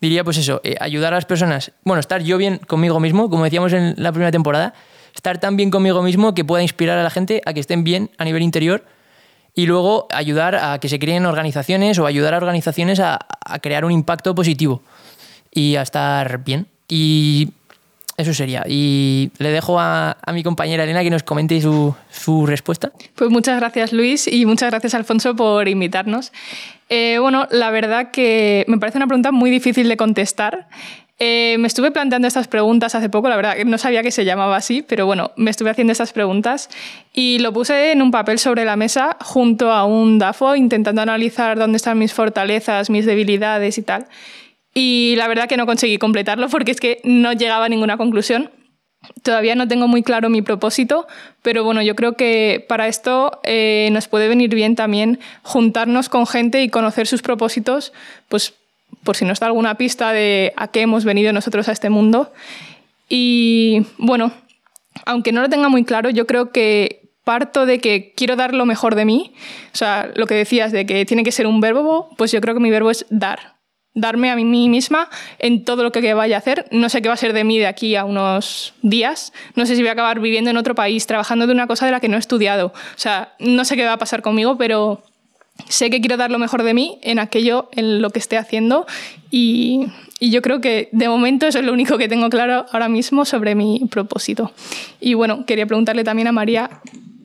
diría 0.00 0.24
pues 0.24 0.38
eso, 0.38 0.60
eh, 0.64 0.76
ayudar 0.80 1.12
a 1.12 1.16
las 1.16 1.24
personas, 1.24 1.72
bueno, 1.84 2.00
estar 2.00 2.22
yo 2.22 2.38
bien 2.38 2.58
conmigo 2.58 3.00
mismo, 3.00 3.30
como 3.30 3.44
decíamos 3.44 3.72
en 3.72 3.94
la 3.96 4.12
primera 4.12 4.30
temporada, 4.30 4.74
estar 5.14 5.38
tan 5.38 5.56
bien 5.56 5.70
conmigo 5.70 6.02
mismo 6.02 6.34
que 6.34 6.44
pueda 6.44 6.62
inspirar 6.62 6.98
a 6.98 7.02
la 7.02 7.10
gente 7.10 7.42
a 7.44 7.54
que 7.54 7.60
estén 7.60 7.84
bien 7.84 8.10
a 8.18 8.24
nivel 8.24 8.42
interior 8.42 8.84
y 9.56 9.66
luego 9.66 10.06
ayudar 10.12 10.54
a 10.54 10.78
que 10.78 10.88
se 10.88 10.98
creen 10.98 11.24
organizaciones 11.24 11.98
o 11.98 12.06
ayudar 12.06 12.34
a 12.34 12.36
organizaciones 12.36 13.00
a, 13.00 13.18
crear 13.62 13.84
un 13.86 13.90
impacto 13.90 14.34
positivo 14.34 14.82
y 15.50 15.76
a 15.76 15.82
estar 15.82 16.44
bien. 16.44 16.66
Y 16.88 17.48
eso 18.18 18.34
sería. 18.34 18.64
Y 18.68 19.30
le 19.38 19.50
dejo 19.50 19.80
a, 19.80 20.18
a, 20.22 20.32
mi 20.32 20.42
compañera 20.42 20.84
Elena 20.84 21.02
que 21.02 21.10
nos 21.10 21.22
comente 21.22 21.58
su, 21.62 21.94
su, 22.10 22.44
respuesta. 22.44 22.92
Pues 23.14 23.30
muchas 23.30 23.58
gracias 23.58 23.94
Luis 23.94 24.28
y 24.28 24.44
muchas 24.44 24.70
gracias 24.70 24.94
Alfonso 24.94 25.34
por 25.34 25.68
invitarnos. 25.68 26.32
Eh, 26.90 27.18
bueno, 27.18 27.48
la 27.50 27.70
verdad 27.70 28.10
que 28.10 28.64
me 28.68 28.78
parece 28.78 28.98
una 28.98 29.06
pregunta 29.06 29.32
muy 29.32 29.50
difícil 29.50 29.88
de 29.88 29.96
contestar. 29.96 30.68
Eh, 31.18 31.56
me 31.58 31.66
estuve 31.66 31.90
planteando 31.92 32.28
estas 32.28 32.46
preguntas 32.46 32.94
hace 32.94 33.08
poco, 33.08 33.30
la 33.30 33.36
verdad 33.36 33.56
no 33.64 33.78
sabía 33.78 34.02
que 34.02 34.10
se 34.10 34.26
llamaba 34.26 34.56
así, 34.56 34.82
pero 34.82 35.06
bueno, 35.06 35.30
me 35.36 35.50
estuve 35.50 35.70
haciendo 35.70 35.92
estas 35.92 36.12
preguntas 36.12 36.68
y 37.14 37.38
lo 37.38 37.54
puse 37.54 37.92
en 37.92 38.02
un 38.02 38.10
papel 38.10 38.38
sobre 38.38 38.66
la 38.66 38.76
mesa 38.76 39.16
junto 39.22 39.72
a 39.72 39.86
un 39.86 40.18
DAFO 40.18 40.56
intentando 40.56 41.00
analizar 41.00 41.58
dónde 41.58 41.76
están 41.76 41.98
mis 41.98 42.12
fortalezas, 42.12 42.90
mis 42.90 43.06
debilidades 43.06 43.78
y 43.78 43.82
tal. 43.82 44.06
Y 44.74 45.14
la 45.16 45.26
verdad 45.26 45.48
que 45.48 45.56
no 45.56 45.64
conseguí 45.64 45.96
completarlo 45.96 46.50
porque 46.50 46.72
es 46.72 46.80
que 46.80 47.00
no 47.02 47.32
llegaba 47.32 47.64
a 47.64 47.68
ninguna 47.70 47.96
conclusión. 47.96 48.50
Todavía 49.22 49.54
no 49.54 49.66
tengo 49.66 49.88
muy 49.88 50.02
claro 50.02 50.28
mi 50.28 50.42
propósito, 50.42 51.06
pero 51.40 51.64
bueno, 51.64 51.80
yo 51.80 51.94
creo 51.94 52.12
que 52.14 52.62
para 52.68 52.88
esto 52.88 53.40
eh, 53.42 53.88
nos 53.92 54.06
puede 54.06 54.28
venir 54.28 54.54
bien 54.54 54.76
también 54.76 55.18
juntarnos 55.42 56.10
con 56.10 56.26
gente 56.26 56.62
y 56.62 56.68
conocer 56.68 57.06
sus 57.06 57.22
propósitos, 57.22 57.94
pues 58.28 58.54
por 59.04 59.16
si 59.16 59.24
nos 59.24 59.40
da 59.40 59.46
alguna 59.46 59.76
pista 59.76 60.12
de 60.12 60.52
a 60.56 60.68
qué 60.68 60.82
hemos 60.82 61.04
venido 61.04 61.32
nosotros 61.32 61.68
a 61.68 61.72
este 61.72 61.90
mundo. 61.90 62.32
Y 63.08 63.86
bueno, 63.98 64.32
aunque 65.04 65.32
no 65.32 65.40
lo 65.40 65.48
tenga 65.48 65.68
muy 65.68 65.84
claro, 65.84 66.10
yo 66.10 66.26
creo 66.26 66.50
que 66.50 67.06
parto 67.24 67.66
de 67.66 67.80
que 67.80 68.12
quiero 68.16 68.36
dar 68.36 68.54
lo 68.54 68.66
mejor 68.66 68.94
de 68.94 69.04
mí. 69.04 69.32
O 69.72 69.76
sea, 69.76 70.10
lo 70.14 70.26
que 70.26 70.34
decías 70.34 70.72
de 70.72 70.86
que 70.86 71.04
tiene 71.04 71.24
que 71.24 71.32
ser 71.32 71.46
un 71.46 71.60
verbo, 71.60 72.10
pues 72.16 72.30
yo 72.30 72.40
creo 72.40 72.54
que 72.54 72.60
mi 72.60 72.70
verbo 72.70 72.90
es 72.90 73.04
dar. 73.10 73.56
Darme 73.94 74.30
a 74.30 74.36
mí 74.36 74.44
misma 74.44 75.08
en 75.38 75.64
todo 75.64 75.82
lo 75.82 75.90
que 75.90 76.14
vaya 76.14 76.36
a 76.36 76.38
hacer. 76.38 76.66
No 76.70 76.88
sé 76.88 77.02
qué 77.02 77.08
va 77.08 77.14
a 77.14 77.16
ser 77.16 77.32
de 77.32 77.44
mí 77.44 77.58
de 77.58 77.66
aquí 77.66 77.96
a 77.96 78.04
unos 78.04 78.74
días. 78.82 79.32
No 79.54 79.66
sé 79.66 79.74
si 79.74 79.82
voy 79.82 79.88
a 79.88 79.92
acabar 79.92 80.20
viviendo 80.20 80.50
en 80.50 80.56
otro 80.56 80.74
país, 80.74 81.06
trabajando 81.06 81.46
de 81.46 81.52
una 81.52 81.66
cosa 81.66 81.86
de 81.86 81.92
la 81.92 82.00
que 82.00 82.08
no 82.08 82.16
he 82.16 82.20
estudiado. 82.20 82.66
O 82.68 82.98
sea, 82.98 83.34
no 83.38 83.64
sé 83.64 83.74
qué 83.74 83.84
va 83.84 83.94
a 83.94 83.98
pasar 83.98 84.22
conmigo, 84.22 84.56
pero 84.56 85.02
sé 85.68 85.90
que 85.90 86.00
quiero 86.00 86.16
dar 86.16 86.30
lo 86.30 86.38
mejor 86.38 86.62
de 86.62 86.74
mí 86.74 86.98
en 87.02 87.18
aquello, 87.18 87.68
en 87.72 88.02
lo 88.02 88.10
que 88.10 88.18
esté 88.18 88.36
haciendo 88.36 88.86
y, 89.30 89.86
y, 90.20 90.30
yo 90.30 90.42
creo 90.42 90.60
que 90.60 90.88
de 90.92 91.08
momento 91.08 91.46
eso 91.46 91.58
es 91.58 91.64
lo 91.64 91.72
único 91.72 91.98
que 91.98 92.08
tengo 92.08 92.30
claro 92.30 92.66
ahora 92.72 92.88
mismo 92.88 93.24
sobre 93.24 93.54
mi 93.54 93.86
propósito. 93.90 94.52
Y 95.00 95.14
bueno, 95.14 95.44
quería 95.46 95.66
preguntarle 95.66 96.04
también 96.04 96.28
a 96.28 96.32
María. 96.32 96.70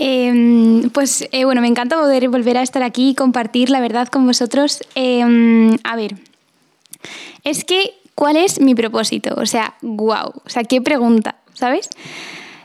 Eh, 0.04 0.90
pues 0.94 1.28
eh, 1.32 1.46
bueno, 1.46 1.62
me 1.62 1.68
encanta 1.68 1.96
poder 1.96 2.28
volver 2.30 2.58
a 2.58 2.64
estar 2.64 2.82
aquí 2.82 3.10
y 3.10 3.16
compartir 3.16 3.70
la 3.70 3.80
verdad 3.80 4.08
con 4.08 4.26
vosotros. 4.26 4.82
Eh, 4.96 5.78
a 5.84 5.96
ver, 5.96 6.16
es 7.44 7.64
que, 7.64 7.94
¿cuál 8.16 8.38
es 8.38 8.60
mi 8.60 8.74
propósito? 8.74 9.36
O 9.38 9.46
sea, 9.46 9.76
wow, 9.82 10.34
o 10.44 10.50
sea, 10.50 10.64
qué 10.64 10.82
pregunta, 10.82 11.36
¿sabes? 11.54 11.88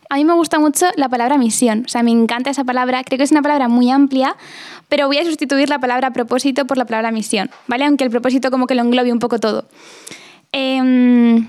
A 0.08 0.16
mí 0.16 0.24
me 0.24 0.34
gusta 0.34 0.58
mucho 0.58 0.86
la 0.96 1.08
palabra 1.08 1.36
misión, 1.38 1.82
o 1.86 1.88
sea, 1.88 2.02
me 2.02 2.12
encanta 2.12 2.50
esa 2.50 2.64
palabra, 2.64 3.02
creo 3.04 3.18
que 3.18 3.24
es 3.24 3.32
una 3.32 3.42
palabra 3.42 3.68
muy 3.68 3.90
amplia, 3.90 4.36
pero 4.88 5.06
voy 5.08 5.18
a 5.18 5.24
sustituir 5.24 5.68
la 5.68 5.78
palabra 5.78 6.12
propósito 6.12 6.64
por 6.64 6.78
la 6.78 6.84
palabra 6.84 7.10
misión, 7.10 7.50
¿vale? 7.66 7.84
Aunque 7.84 8.04
el 8.04 8.10
propósito 8.10 8.50
como 8.50 8.66
que 8.66 8.74
lo 8.74 8.82
englobe 8.82 9.12
un 9.12 9.18
poco 9.18 9.38
todo. 9.40 9.66
Eh, 10.52 11.42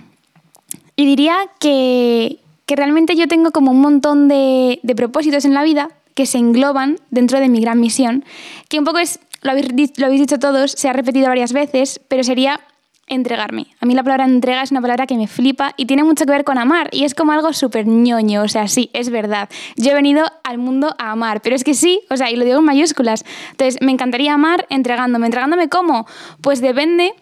Y 1.00 1.06
diría 1.06 1.36
que, 1.60 2.40
que 2.66 2.76
realmente 2.76 3.16
yo 3.16 3.28
tengo 3.28 3.52
como 3.52 3.70
un 3.70 3.80
montón 3.82 4.28
de, 4.28 4.80
de 4.82 4.96
propósitos 4.96 5.46
en 5.46 5.54
la 5.54 5.62
vida 5.62 5.90
que 6.16 6.26
se 6.26 6.40
engloban 6.40 6.98
dentro 7.12 7.40
de 7.40 7.48
mi 7.50 7.62
gran 7.62 7.80
misión, 7.80 8.26
que 8.70 8.80
un 8.80 8.86
poco 8.86 8.98
es, 8.98 9.20
lo 9.44 9.52
habéis, 9.52 9.68
lo 9.98 10.06
habéis 10.08 10.22
dicho 10.22 10.40
todos, 10.40 10.72
se 10.72 10.90
ha 10.90 10.94
repetido 10.94 11.28
varias 11.28 11.54
veces, 11.54 12.02
pero 12.08 12.24
sería 12.24 12.60
entregarme. 13.08 13.68
A 13.80 13.86
mí 13.86 13.96
la 13.96 14.04
palabra 14.04 14.26
entrega 14.26 14.62
es 14.62 14.72
una 14.72 14.82
palabra 14.82 15.08
que 15.08 15.16
me 15.16 15.28
flipa 15.28 15.74
y 15.78 15.86
tiene 15.86 16.04
mucho 16.04 16.26
que 16.26 16.32
ver 16.32 16.44
con 16.44 16.58
amar 16.58 16.90
y 16.92 17.06
es 17.06 17.16
como 17.16 17.32
algo 17.32 17.54
súper 17.54 17.88
ñoño, 17.88 18.44
o 18.44 18.48
sea, 18.48 18.68
sí, 18.68 18.90
es 18.94 19.10
verdad. 19.10 19.50
Yo 19.76 19.92
he 19.92 19.96
venido 19.96 20.26
al 20.44 20.58
mundo 20.58 20.96
a 21.00 21.12
amar, 21.12 21.42
pero 21.42 21.56
es 21.56 21.64
que 21.64 21.74
sí, 21.74 22.02
o 22.10 22.18
sea, 22.18 22.30
y 22.30 22.36
lo 22.36 22.46
digo 22.46 22.60
en 22.60 22.66
mayúsculas. 22.66 23.26
Entonces, 23.52 23.82
me 23.82 23.92
encantaría 23.92 24.34
amar 24.34 24.66
entregándome. 24.70 25.28
¿Entregándome 25.28 25.70
cómo? 25.70 26.06
Pues 26.42 26.62
depende 26.62 27.14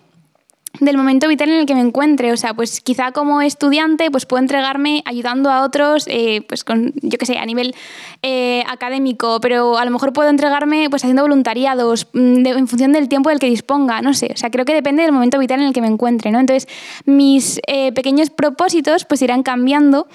del 0.79 0.97
momento 0.97 1.27
vital 1.27 1.49
en 1.49 1.59
el 1.59 1.65
que 1.65 1.75
me 1.75 1.81
encuentre. 1.81 2.31
O 2.31 2.37
sea, 2.37 2.53
pues 2.53 2.81
quizá 2.81 3.11
como 3.11 3.41
estudiante 3.41 4.11
pues 4.11 4.25
puedo 4.25 4.41
entregarme 4.41 5.03
ayudando 5.05 5.49
a 5.49 5.63
otros, 5.63 6.05
eh, 6.07 6.41
pues 6.47 6.63
con, 6.63 6.93
yo 7.01 7.17
qué 7.17 7.25
sé, 7.25 7.37
a 7.37 7.45
nivel 7.45 7.75
eh, 8.21 8.63
académico, 8.67 9.39
pero 9.41 9.77
a 9.77 9.85
lo 9.85 9.91
mejor 9.91 10.13
puedo 10.13 10.29
entregarme 10.29 10.89
pues 10.89 11.03
haciendo 11.03 11.21
voluntariados 11.21 12.07
mm, 12.13 12.43
de- 12.43 12.49
en 12.51 12.67
función 12.67 12.91
del 12.91 13.09
tiempo 13.09 13.29
del 13.29 13.39
que 13.39 13.47
disponga, 13.47 14.01
no 14.01 14.13
sé. 14.13 14.31
O 14.33 14.37
sea, 14.37 14.49
creo 14.49 14.65
que 14.65 14.73
depende 14.73 15.03
del 15.03 15.11
momento 15.11 15.39
vital 15.39 15.59
en 15.61 15.67
el 15.67 15.73
que 15.73 15.81
me 15.81 15.87
encuentre, 15.87 16.31
¿no? 16.31 16.39
Entonces, 16.39 16.67
mis 17.05 17.59
eh, 17.67 17.91
pequeños 17.91 18.29
propósitos 18.29 19.05
pues 19.05 19.21
irán 19.21 19.43
cambiando 19.43 20.07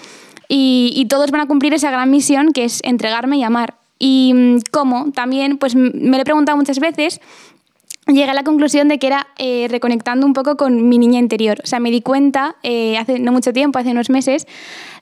y, 0.52 1.06
todos 1.08 1.30
van 1.30 1.42
a 1.42 1.46
cumplir 1.46 1.74
esa 1.74 1.90
gran 1.90 2.10
misión 2.10 2.52
que 2.52 2.64
es 2.64 2.80
entregarme 2.82 3.36
y 3.36 3.44
amar. 3.44 3.74
Y 3.98 4.32
mm, 4.34 4.58
cómo, 4.72 5.12
también, 5.12 5.58
pues 5.58 5.76
me 5.76 6.16
lo 6.16 6.18
he 6.18 6.24
preguntado 6.24 6.56
muchas 6.56 6.80
veces, 6.80 7.20
llegué 8.06 8.30
a 8.30 8.34
la 8.34 8.44
conclusión 8.44 8.88
de 8.88 8.98
que 8.98 9.06
era 9.06 9.28
eh, 9.38 9.66
reconectando 9.70 10.26
un 10.26 10.32
poco 10.32 10.56
con 10.56 10.88
mi 10.88 10.98
niña 10.98 11.18
interior. 11.18 11.60
O 11.62 11.66
sea, 11.66 11.80
me 11.80 11.90
di 11.90 12.02
cuenta 12.02 12.56
eh, 12.62 12.98
hace 12.98 13.18
no 13.18 13.32
mucho 13.32 13.52
tiempo, 13.52 13.78
hace 13.78 13.90
unos 13.90 14.10
meses, 14.10 14.46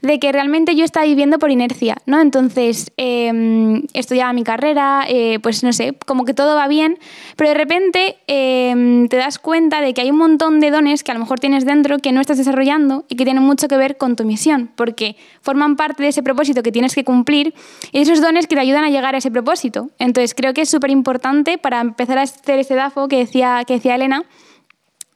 de 0.02 0.19
que 0.19 0.31
realmente 0.33 0.76
yo 0.76 0.85
estaba 0.85 1.07
viviendo 1.07 1.38
por 1.38 1.50
inercia, 1.50 1.97
¿no? 2.07 2.21
Entonces, 2.21 2.93
eh, 2.97 3.83
estudiaba 3.95 4.33
mi 4.33 4.45
carrera, 4.45 5.05
eh, 5.09 5.38
pues 5.43 5.64
no 5.64 5.73
sé, 5.73 5.95
como 6.07 6.25
que 6.25 6.35
todo 6.35 6.55
va 6.55 6.69
bien, 6.69 6.99
pero 7.37 7.50
de 7.50 7.55
repente 7.55 8.17
eh, 8.26 9.07
te 9.11 9.17
das 9.17 9.38
cuenta 9.38 9.81
de 9.81 9.95
que 9.95 10.02
hay 10.02 10.11
un 10.11 10.19
montón 10.19 10.61
de 10.61 10.71
dones 10.71 11.02
que 11.02 11.11
a 11.11 11.14
lo 11.14 11.21
mejor 11.21 11.40
tienes 11.40 11.64
dentro 11.64 11.99
que 11.99 12.12
no 12.12 12.21
estás 12.21 12.38
desarrollando 12.38 13.05
y 13.09 13.17
que 13.17 13.25
tienen 13.25 13.43
mucho 13.43 13.69
que 13.69 13.76
ver 13.76 13.97
con 13.97 14.14
tu 14.14 14.25
misión, 14.25 14.71
porque 14.76 15.17
forman 15.40 15.76
parte 15.76 16.02
de 16.02 16.11
ese 16.11 16.23
propósito 16.23 16.62
que 16.62 16.73
tienes 16.73 16.95
que 16.95 17.05
cumplir 17.05 17.55
y 17.93 17.99
esos 17.99 18.21
dones 18.21 18.47
que 18.47 18.55
te 18.55 18.61
ayudan 18.61 18.85
a 18.85 18.90
llegar 18.90 19.14
a 19.14 19.19
ese 19.19 19.31
propósito. 19.31 19.90
Entonces, 19.99 20.35
creo 20.35 20.55
que 20.55 20.62
es 20.62 20.69
súper 20.69 20.90
importante 20.90 21.59
para 21.59 21.81
empezar 21.81 22.19
a 22.19 22.23
hacer 22.23 22.59
ese 22.59 22.75
Que 23.07 23.19
decía, 23.19 23.62
que 23.67 23.75
decía 23.75 23.95
Elena, 23.95 24.25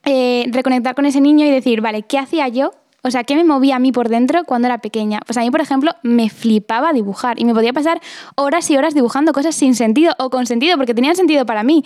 eh, 0.05 0.47
reconectar 0.51 0.95
con 0.95 1.07
ese 1.07 1.21
niño 1.21 1.47
y 1.47 1.51
decir, 1.51 1.81
vale, 1.81 2.03
¿qué 2.03 2.19
hacía 2.19 2.49
yo? 2.49 2.73
O 3.05 3.11
sea, 3.11 3.25
¿qué 3.25 3.35
me 3.35 3.43
movía 3.43 3.77
a 3.77 3.79
mí 3.81 3.91
por 3.91 4.09
dentro 4.09 4.45
cuando 4.45 4.67
era 4.69 4.79
pequeña? 4.79 5.19
Pues 5.27 5.37
a 5.37 5.41
mí, 5.41 5.51
por 5.51 5.61
ejemplo, 5.61 5.91
me 6.05 6.31
flipaba 6.31 6.93
dibujar 6.93 7.41
y 7.41 7.45
me 7.45 7.53
podía 7.53 7.73
pasar 7.73 8.01
horas 8.37 8.71
y 8.71 8.77
horas 8.77 8.95
dibujando 8.95 9.33
cosas 9.33 9.57
sin 9.57 9.75
sentido 9.75 10.15
o 10.21 10.31
con 10.31 10.47
sentido, 10.47 10.77
porque 10.77 10.95
tenían 10.95 11.17
sentido 11.17 11.45
para 11.45 11.65
mí. 11.65 11.83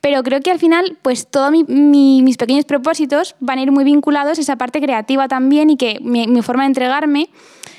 Pero 0.00 0.22
creo 0.22 0.40
que 0.40 0.52
al 0.52 0.60
final, 0.60 0.96
pues 1.02 1.26
todos 1.28 1.50
mi, 1.50 1.64
mi- 1.64 2.22
mis 2.22 2.36
pequeños 2.36 2.66
propósitos 2.66 3.34
van 3.40 3.58
a 3.58 3.62
ir 3.62 3.72
muy 3.72 3.82
vinculados 3.82 4.38
a 4.38 4.42
esa 4.42 4.54
parte 4.56 4.80
creativa 4.80 5.26
también 5.26 5.70
y 5.70 5.76
que 5.76 5.98
mi, 6.00 6.40
forma 6.42 6.62
de 6.62 6.68
entregarme 6.68 7.30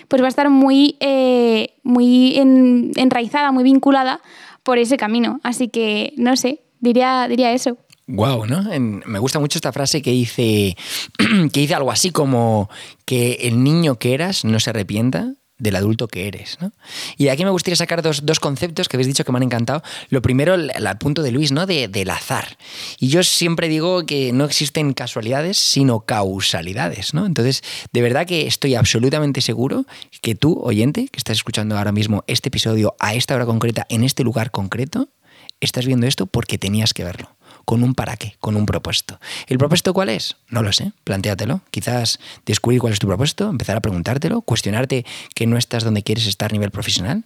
pues 0.09 0.21
va 0.21 0.25
a 0.25 0.29
estar 0.29 0.49
muy, 0.49 0.97
eh, 0.99 1.75
muy 1.83 2.35
en- 2.37 2.91
enraizada, 2.95 3.51
muy 3.53 3.63
vinculada 3.63 4.19
por 4.63 4.79
ese 4.79 4.97
camino. 4.97 5.39
Así 5.43 5.69
que, 5.69 6.13
no 6.17 6.35
sé, 6.35 6.59
diría, 6.79 7.27
diría 7.27 7.51
eso. 7.53 7.77
Wow, 8.07 8.45
¿no? 8.45 8.63
Me 8.79 9.19
gusta 9.19 9.39
mucho 9.39 9.57
esta 9.57 9.71
frase 9.71 10.01
que 10.01 10.11
dice, 10.11 10.77
que 11.17 11.59
dice 11.59 11.73
algo 11.73 11.91
así 11.91 12.11
como 12.11 12.69
que 13.05 13.39
el 13.41 13.63
niño 13.63 13.97
que 13.97 14.13
eras 14.13 14.45
no 14.45 14.59
se 14.59 14.69
arrepienta 14.69 15.33
del 15.57 15.75
adulto 15.77 16.07
que 16.07 16.27
eres, 16.27 16.57
¿no? 16.59 16.73
Y 17.17 17.25
de 17.25 17.31
aquí 17.31 17.45
me 17.45 17.49
gustaría 17.49 17.77
sacar 17.77 18.01
dos, 18.01 18.25
dos 18.25 18.39
conceptos 18.39 18.89
que 18.89 18.97
habéis 18.97 19.07
dicho 19.07 19.23
que 19.23 19.31
me 19.31 19.37
han 19.37 19.43
encantado. 19.43 19.81
Lo 20.09 20.21
primero, 20.21 20.53
el 20.53 20.97
punto 20.99 21.23
de 21.23 21.31
Luis, 21.31 21.51
¿no? 21.51 21.65
De, 21.65 21.87
del 21.87 22.09
azar. 22.09 22.57
Y 22.99 23.07
yo 23.07 23.23
siempre 23.23 23.69
digo 23.69 24.05
que 24.05 24.33
no 24.33 24.45
existen 24.45 24.93
casualidades, 24.93 25.57
sino 25.57 26.01
causalidades, 26.01 27.13
¿no? 27.13 27.25
Entonces, 27.25 27.63
de 27.93 28.01
verdad 28.01 28.27
que 28.27 28.47
estoy 28.47 28.75
absolutamente 28.75 29.41
seguro 29.41 29.85
que 30.21 30.35
tú, 30.35 30.59
oyente, 30.61 31.07
que 31.07 31.17
estás 31.17 31.37
escuchando 31.37 31.77
ahora 31.77 31.93
mismo 31.93 32.23
este 32.27 32.49
episodio 32.49 32.95
a 32.99 33.13
esta 33.13 33.33
hora 33.35 33.45
concreta, 33.45 33.85
en 33.89 34.03
este 34.03 34.23
lugar 34.23 34.51
concreto, 34.51 35.09
estás 35.59 35.85
viendo 35.85 36.07
esto 36.07 36.25
porque 36.25 36.57
tenías 36.57 36.93
que 36.93 37.03
verlo 37.03 37.35
con 37.65 37.83
un 37.83 37.95
para 37.95 38.15
qué, 38.15 38.35
con 38.39 38.55
un 38.55 38.65
propósito. 38.65 39.19
¿El 39.47 39.57
propósito 39.57 39.93
cuál 39.93 40.09
es? 40.09 40.37
No 40.49 40.61
lo 40.61 40.71
sé, 40.71 40.93
plantéatelo. 41.03 41.61
Quizás 41.71 42.19
descubrir 42.45 42.79
cuál 42.79 42.93
es 42.93 42.99
tu 42.99 43.07
propósito, 43.07 43.49
empezar 43.49 43.75
a 43.75 43.81
preguntártelo, 43.81 44.41
cuestionarte 44.41 45.05
que 45.33 45.47
no 45.47 45.57
estás 45.57 45.83
donde 45.83 46.03
quieres 46.03 46.27
estar 46.27 46.51
a 46.51 46.53
nivel 46.53 46.71
profesional. 46.71 47.25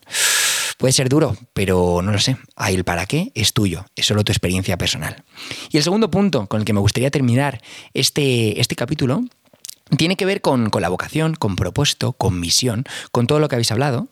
Puede 0.78 0.94
ser 0.94 1.10
duro, 1.10 1.36
pero 1.54 2.02
no 2.02 2.12
lo 2.14 2.20
sé. 2.20 2.38
Ahí 2.56 2.76
el 2.76 2.86
para 2.86 3.06
qué 3.06 3.34
es 3.36 3.54
tuyo, 3.54 3.86
es 3.98 4.06
solo 4.06 4.24
tu 4.24 4.32
experiencia 4.32 4.78
personal. 4.78 5.24
Y 5.70 5.78
el 5.78 5.84
segundo 5.84 6.10
punto 6.10 6.48
con 6.48 6.62
el 6.62 6.66
que 6.66 6.74
me 6.74 6.80
gustaría 6.80 7.12
terminar 7.12 7.62
este, 7.94 8.62
este 8.62 8.76
capítulo 8.78 9.24
tiene 9.98 10.16
que 10.16 10.26
ver 10.26 10.40
con, 10.42 10.70
con 10.70 10.82
la 10.82 10.90
vocación, 10.90 11.36
con 11.36 11.58
propósito, 11.58 12.14
con 12.14 12.40
misión, 12.40 12.86
con 13.12 13.28
todo 13.28 13.40
lo 13.40 13.50
que 13.50 13.56
habéis 13.56 13.72
hablado, 13.72 14.08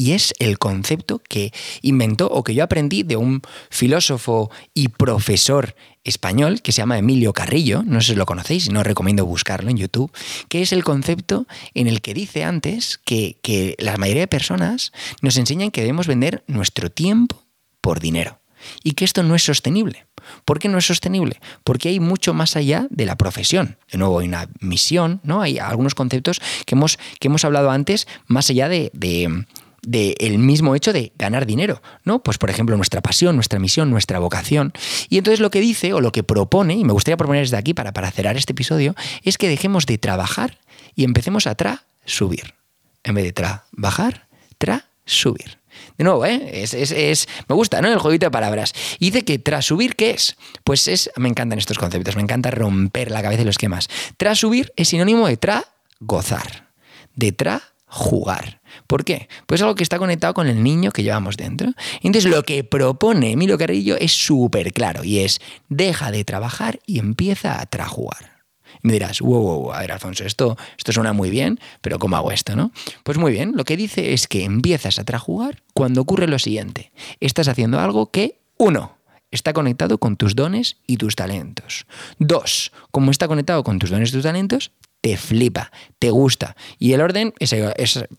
y 0.00 0.12
es 0.12 0.32
el 0.38 0.58
concepto 0.58 1.20
que 1.28 1.52
inventó 1.82 2.26
o 2.28 2.42
que 2.42 2.54
yo 2.54 2.64
aprendí 2.64 3.02
de 3.02 3.16
un 3.16 3.42
filósofo 3.68 4.50
y 4.72 4.88
profesor 4.88 5.76
español 6.04 6.62
que 6.62 6.72
se 6.72 6.78
llama 6.78 6.96
Emilio 6.96 7.34
Carrillo, 7.34 7.82
no 7.84 8.00
sé 8.00 8.12
si 8.12 8.18
lo 8.18 8.24
conocéis, 8.24 8.70
no 8.70 8.80
os 8.80 8.86
recomiendo 8.86 9.26
buscarlo 9.26 9.68
en 9.68 9.76
YouTube, 9.76 10.10
que 10.48 10.62
es 10.62 10.72
el 10.72 10.84
concepto 10.84 11.46
en 11.74 11.86
el 11.86 12.00
que 12.00 12.14
dice 12.14 12.44
antes 12.44 12.96
que, 12.96 13.36
que 13.42 13.74
la 13.78 13.98
mayoría 13.98 14.22
de 14.22 14.26
personas 14.26 14.90
nos 15.20 15.36
enseñan 15.36 15.70
que 15.70 15.82
debemos 15.82 16.06
vender 16.06 16.44
nuestro 16.46 16.90
tiempo 16.90 17.44
por 17.82 18.00
dinero 18.00 18.40
y 18.82 18.92
que 18.92 19.04
esto 19.04 19.22
no 19.22 19.34
es 19.34 19.42
sostenible. 19.42 20.06
¿Por 20.46 20.60
qué 20.60 20.68
no 20.68 20.78
es 20.78 20.86
sostenible? 20.86 21.40
Porque 21.62 21.90
hay 21.90 22.00
mucho 22.00 22.32
más 22.32 22.56
allá 22.56 22.86
de 22.88 23.04
la 23.04 23.16
profesión. 23.16 23.76
De 23.92 23.98
nuevo, 23.98 24.20
hay 24.20 24.28
una 24.28 24.48
misión, 24.60 25.20
¿no? 25.24 25.42
Hay 25.42 25.58
algunos 25.58 25.94
conceptos 25.94 26.40
que 26.64 26.74
hemos, 26.74 26.98
que 27.18 27.28
hemos 27.28 27.44
hablado 27.44 27.70
antes, 27.70 28.06
más 28.26 28.48
allá 28.48 28.68
de, 28.70 28.90
de 28.94 29.44
de 29.82 30.14
el 30.18 30.38
mismo 30.38 30.74
hecho 30.74 30.92
de 30.92 31.12
ganar 31.16 31.46
dinero, 31.46 31.82
¿no? 32.04 32.22
Pues 32.22 32.38
por 32.38 32.50
ejemplo 32.50 32.76
nuestra 32.76 33.00
pasión, 33.00 33.34
nuestra 33.36 33.58
misión, 33.58 33.90
nuestra 33.90 34.18
vocación. 34.18 34.72
Y 35.08 35.18
entonces 35.18 35.40
lo 35.40 35.50
que 35.50 35.60
dice 35.60 35.92
o 35.92 36.00
lo 36.00 36.12
que 36.12 36.22
propone, 36.22 36.74
y 36.74 36.84
me 36.84 36.92
gustaría 36.92 37.16
proponer 37.16 37.42
desde 37.42 37.56
aquí 37.56 37.74
para, 37.74 37.92
para 37.92 38.10
cerrar 38.10 38.36
este 38.36 38.52
episodio, 38.52 38.94
es 39.22 39.38
que 39.38 39.48
dejemos 39.48 39.86
de 39.86 39.98
trabajar 39.98 40.58
y 40.94 41.04
empecemos 41.04 41.46
a 41.46 41.54
tra 41.54 41.84
subir. 42.04 42.54
En 43.02 43.14
vez 43.14 43.24
de 43.24 43.32
trabajar, 43.32 44.26
tra 44.58 44.86
subir. 45.04 45.58
De 45.96 46.04
nuevo, 46.04 46.26
¿eh? 46.26 46.62
Es, 46.62 46.74
es, 46.74 46.90
es, 46.90 47.28
me 47.48 47.54
gusta, 47.54 47.80
¿no? 47.80 47.88
El 47.88 47.98
jueguito 47.98 48.26
de 48.26 48.30
palabras. 48.30 48.74
Y 48.98 49.06
dice 49.06 49.24
que 49.24 49.38
tras 49.38 49.66
subir, 49.66 49.96
¿qué 49.96 50.10
es? 50.10 50.36
Pues 50.64 50.88
es, 50.88 51.10
me 51.16 51.28
encantan 51.28 51.58
estos 51.58 51.78
conceptos, 51.78 52.16
me 52.16 52.22
encanta 52.22 52.50
romper 52.50 53.10
la 53.10 53.22
cabeza 53.22 53.42
y 53.42 53.44
los 53.44 53.54
esquemas. 53.54 53.88
Tras 54.16 54.38
subir 54.38 54.72
es 54.76 54.88
sinónimo 54.88 55.28
de 55.28 55.36
tra 55.36 55.64
gozar, 56.00 56.68
de 57.14 57.32
tra 57.32 57.62
jugar. 57.90 58.60
¿Por 58.86 59.04
qué? 59.04 59.28
Pues 59.46 59.60
es 59.60 59.62
algo 59.62 59.74
que 59.74 59.82
está 59.82 59.98
conectado 59.98 60.32
con 60.32 60.46
el 60.46 60.62
niño 60.62 60.92
que 60.92 61.02
llevamos 61.02 61.36
dentro. 61.36 61.72
Entonces 62.02 62.30
lo 62.30 62.44
que 62.44 62.64
propone 62.64 63.32
Emilio 63.32 63.58
Carrillo 63.58 63.96
es 63.98 64.12
súper 64.12 64.72
claro 64.72 65.04
y 65.04 65.18
es 65.18 65.40
deja 65.68 66.10
de 66.12 66.24
trabajar 66.24 66.78
y 66.86 67.00
empieza 67.00 67.60
a 67.60 67.66
trajugar. 67.66 68.40
Me 68.82 68.92
dirás, 68.92 69.20
wow, 69.20 69.42
wow, 69.42 69.72
a 69.72 69.80
ver, 69.80 69.92
Alfonso, 69.92 70.24
esto, 70.24 70.56
esto 70.78 70.92
suena 70.92 71.12
muy 71.12 71.28
bien, 71.28 71.58
pero 71.80 71.98
¿cómo 71.98 72.16
hago 72.16 72.30
esto, 72.30 72.56
no? 72.56 72.72
Pues 73.02 73.18
muy 73.18 73.32
bien, 73.32 73.52
lo 73.56 73.64
que 73.64 73.76
dice 73.76 74.14
es 74.14 74.26
que 74.28 74.44
empiezas 74.44 74.98
a 74.98 75.04
trajugar 75.04 75.62
cuando 75.74 76.00
ocurre 76.00 76.28
lo 76.28 76.38
siguiente. 76.38 76.92
Estás 77.18 77.48
haciendo 77.48 77.80
algo 77.80 78.10
que, 78.10 78.38
uno, 78.56 78.96
está 79.30 79.52
conectado 79.52 79.98
con 79.98 80.16
tus 80.16 80.34
dones 80.34 80.78
y 80.86 80.96
tus 80.96 81.16
talentos. 81.16 81.86
Dos, 82.18 82.72
como 82.90 83.10
está 83.10 83.28
conectado 83.28 83.64
con 83.64 83.78
tus 83.78 83.90
dones 83.90 84.10
y 84.10 84.12
tus 84.12 84.22
talentos, 84.22 84.72
te 85.00 85.16
flipa, 85.16 85.70
te 85.98 86.10
gusta. 86.10 86.56
Y 86.78 86.92
el 86.92 87.00
orden 87.00 87.32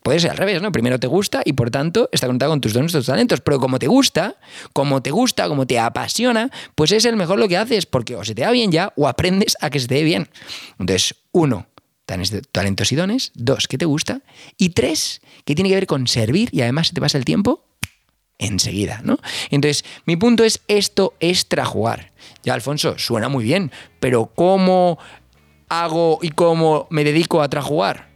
puede 0.02 0.20
ser 0.20 0.30
al 0.30 0.36
revés, 0.36 0.62
¿no? 0.62 0.72
Primero 0.72 0.98
te 0.98 1.06
gusta 1.06 1.42
y 1.44 1.52
por 1.52 1.70
tanto 1.70 2.08
está 2.12 2.26
conectado 2.26 2.52
con 2.52 2.60
tus 2.60 2.72
dones 2.72 2.92
tus 2.92 3.06
talentos. 3.06 3.40
Pero 3.40 3.60
como 3.60 3.78
te 3.78 3.86
gusta, 3.86 4.36
como 4.72 5.02
te 5.02 5.10
gusta, 5.10 5.48
como 5.48 5.66
te 5.66 5.78
apasiona, 5.78 6.50
pues 6.74 6.92
es 6.92 7.04
el 7.04 7.16
mejor 7.16 7.38
lo 7.38 7.48
que 7.48 7.56
haces, 7.56 7.86
porque 7.86 8.16
o 8.16 8.24
se 8.24 8.34
te 8.34 8.42
da 8.42 8.50
bien 8.50 8.72
ya 8.72 8.92
o 8.96 9.08
aprendes 9.08 9.56
a 9.60 9.70
que 9.70 9.80
se 9.80 9.86
te 9.86 9.94
dé 9.96 10.02
bien. 10.02 10.28
Entonces, 10.78 11.14
uno, 11.30 11.66
talentos 12.52 12.92
y 12.92 12.96
dones. 12.96 13.32
Dos, 13.34 13.68
que 13.68 13.78
te 13.78 13.84
gusta. 13.84 14.22
Y 14.58 14.70
tres, 14.70 15.22
que 15.44 15.54
tiene 15.54 15.70
que 15.70 15.76
ver 15.76 15.86
con 15.86 16.06
servir 16.06 16.48
y 16.52 16.62
además 16.62 16.88
se 16.88 16.94
te 16.94 17.00
pasa 17.00 17.18
el 17.18 17.24
tiempo 17.24 17.64
enseguida, 18.38 19.00
¿no? 19.04 19.18
Entonces, 19.50 19.84
mi 20.04 20.16
punto 20.16 20.42
es, 20.42 20.62
esto 20.66 21.14
es 21.20 21.48
trajugar. 21.48 22.12
Ya, 22.42 22.54
Alfonso, 22.54 22.98
suena 22.98 23.28
muy 23.28 23.44
bien, 23.44 23.70
pero 24.00 24.32
¿cómo 24.34 24.98
hago 25.72 26.18
y 26.20 26.30
cómo 26.30 26.86
me 26.90 27.04
dedico 27.04 27.42
a 27.42 27.48
trajugar? 27.48 28.12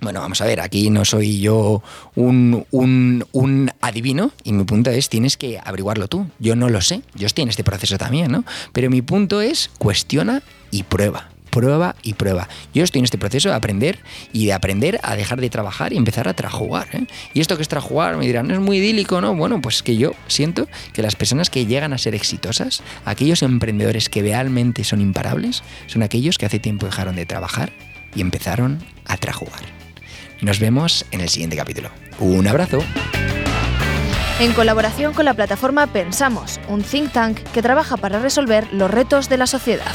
Bueno, 0.00 0.20
vamos 0.20 0.40
a 0.42 0.44
ver, 0.44 0.60
aquí 0.60 0.90
no 0.90 1.06
soy 1.06 1.40
yo 1.40 1.82
un, 2.14 2.66
un, 2.70 3.24
un, 3.32 3.70
adivino 3.80 4.32
y 4.42 4.52
mi 4.52 4.64
punto 4.64 4.90
es, 4.90 5.08
tienes 5.08 5.38
que 5.38 5.58
averiguarlo 5.64 6.08
tú. 6.08 6.26
Yo 6.38 6.56
no 6.56 6.68
lo 6.68 6.82
sé, 6.82 7.00
yo 7.14 7.26
estoy 7.26 7.44
en 7.44 7.48
este 7.48 7.64
proceso 7.64 7.96
también, 7.96 8.30
¿no? 8.30 8.44
Pero 8.72 8.90
mi 8.90 9.00
punto 9.00 9.40
es, 9.40 9.70
cuestiona 9.78 10.42
y 10.70 10.82
prueba. 10.82 11.30
Prueba 11.54 11.94
y 12.02 12.14
prueba. 12.14 12.48
Yo 12.74 12.82
estoy 12.82 12.98
en 12.98 13.04
este 13.04 13.16
proceso 13.16 13.48
de 13.48 13.54
aprender 13.54 14.00
y 14.32 14.46
de 14.46 14.52
aprender 14.52 14.98
a 15.04 15.14
dejar 15.14 15.40
de 15.40 15.48
trabajar 15.50 15.92
y 15.92 15.96
empezar 15.96 16.26
a 16.26 16.34
trajugar. 16.34 16.88
¿eh? 16.92 17.06
Y 17.32 17.40
esto 17.40 17.54
que 17.54 17.62
es 17.62 17.68
trajugar, 17.68 18.16
me 18.16 18.26
dirán, 18.26 18.48
no 18.48 18.54
es 18.54 18.60
muy 18.60 18.78
idílico, 18.78 19.20
¿no? 19.20 19.36
Bueno, 19.36 19.62
pues 19.62 19.84
que 19.84 19.96
yo 19.96 20.14
siento 20.26 20.66
que 20.92 21.00
las 21.00 21.14
personas 21.14 21.50
que 21.50 21.64
llegan 21.64 21.92
a 21.92 21.98
ser 21.98 22.16
exitosas, 22.16 22.82
aquellos 23.04 23.44
emprendedores 23.44 24.08
que 24.08 24.20
realmente 24.20 24.82
son 24.82 25.00
imparables, 25.00 25.62
son 25.86 26.02
aquellos 26.02 26.38
que 26.38 26.46
hace 26.46 26.58
tiempo 26.58 26.86
dejaron 26.86 27.14
de 27.14 27.24
trabajar 27.24 27.72
y 28.16 28.20
empezaron 28.20 28.84
a 29.06 29.16
trajugar. 29.16 29.62
Nos 30.40 30.58
vemos 30.58 31.06
en 31.12 31.20
el 31.20 31.28
siguiente 31.28 31.56
capítulo. 31.56 31.88
Un 32.18 32.48
abrazo. 32.48 32.82
En 34.40 34.52
colaboración 34.54 35.14
con 35.14 35.24
la 35.24 35.34
plataforma 35.34 35.86
Pensamos, 35.86 36.58
un 36.66 36.82
think 36.82 37.12
tank 37.12 37.38
que 37.52 37.62
trabaja 37.62 37.96
para 37.96 38.18
resolver 38.18 38.66
los 38.72 38.90
retos 38.90 39.28
de 39.28 39.36
la 39.36 39.46
sociedad. 39.46 39.92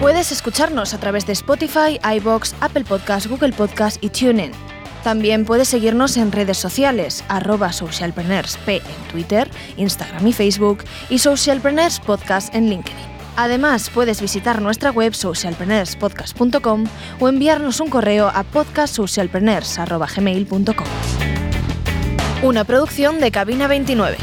Puedes 0.00 0.32
escucharnos 0.32 0.94
a 0.94 0.98
través 0.98 1.26
de 1.26 1.34
Spotify, 1.34 2.00
iBox, 2.16 2.54
Apple 2.62 2.84
Podcast, 2.84 3.26
Google 3.26 3.52
Podcast 3.52 4.02
y 4.02 4.08
TuneIn. 4.08 4.52
También 5.04 5.44
puedes 5.44 5.68
seguirnos 5.68 6.16
en 6.16 6.32
redes 6.32 6.56
sociales, 6.56 7.22
arroba 7.28 7.70
socialpreneursp 7.70 8.66
en 8.68 8.80
Twitter, 9.10 9.50
Instagram 9.76 10.26
y 10.26 10.32
Facebook 10.32 10.84
y 11.10 11.18
Socialpreneurs 11.18 12.00
Podcast 12.00 12.54
en 12.54 12.70
LinkedIn. 12.70 12.96
Además, 13.36 13.90
puedes 13.90 14.22
visitar 14.22 14.62
nuestra 14.62 14.90
web 14.90 15.14
socialpreneurspodcast.com 15.14 16.84
o 17.20 17.28
enviarnos 17.28 17.80
un 17.80 17.90
correo 17.90 18.32
a 18.34 18.42
podcastsocialpreneurs.gmail.com. 18.42 20.86
Una 22.42 22.64
producción 22.64 23.20
de 23.20 23.30
Cabina 23.30 23.68
29. 23.68 24.16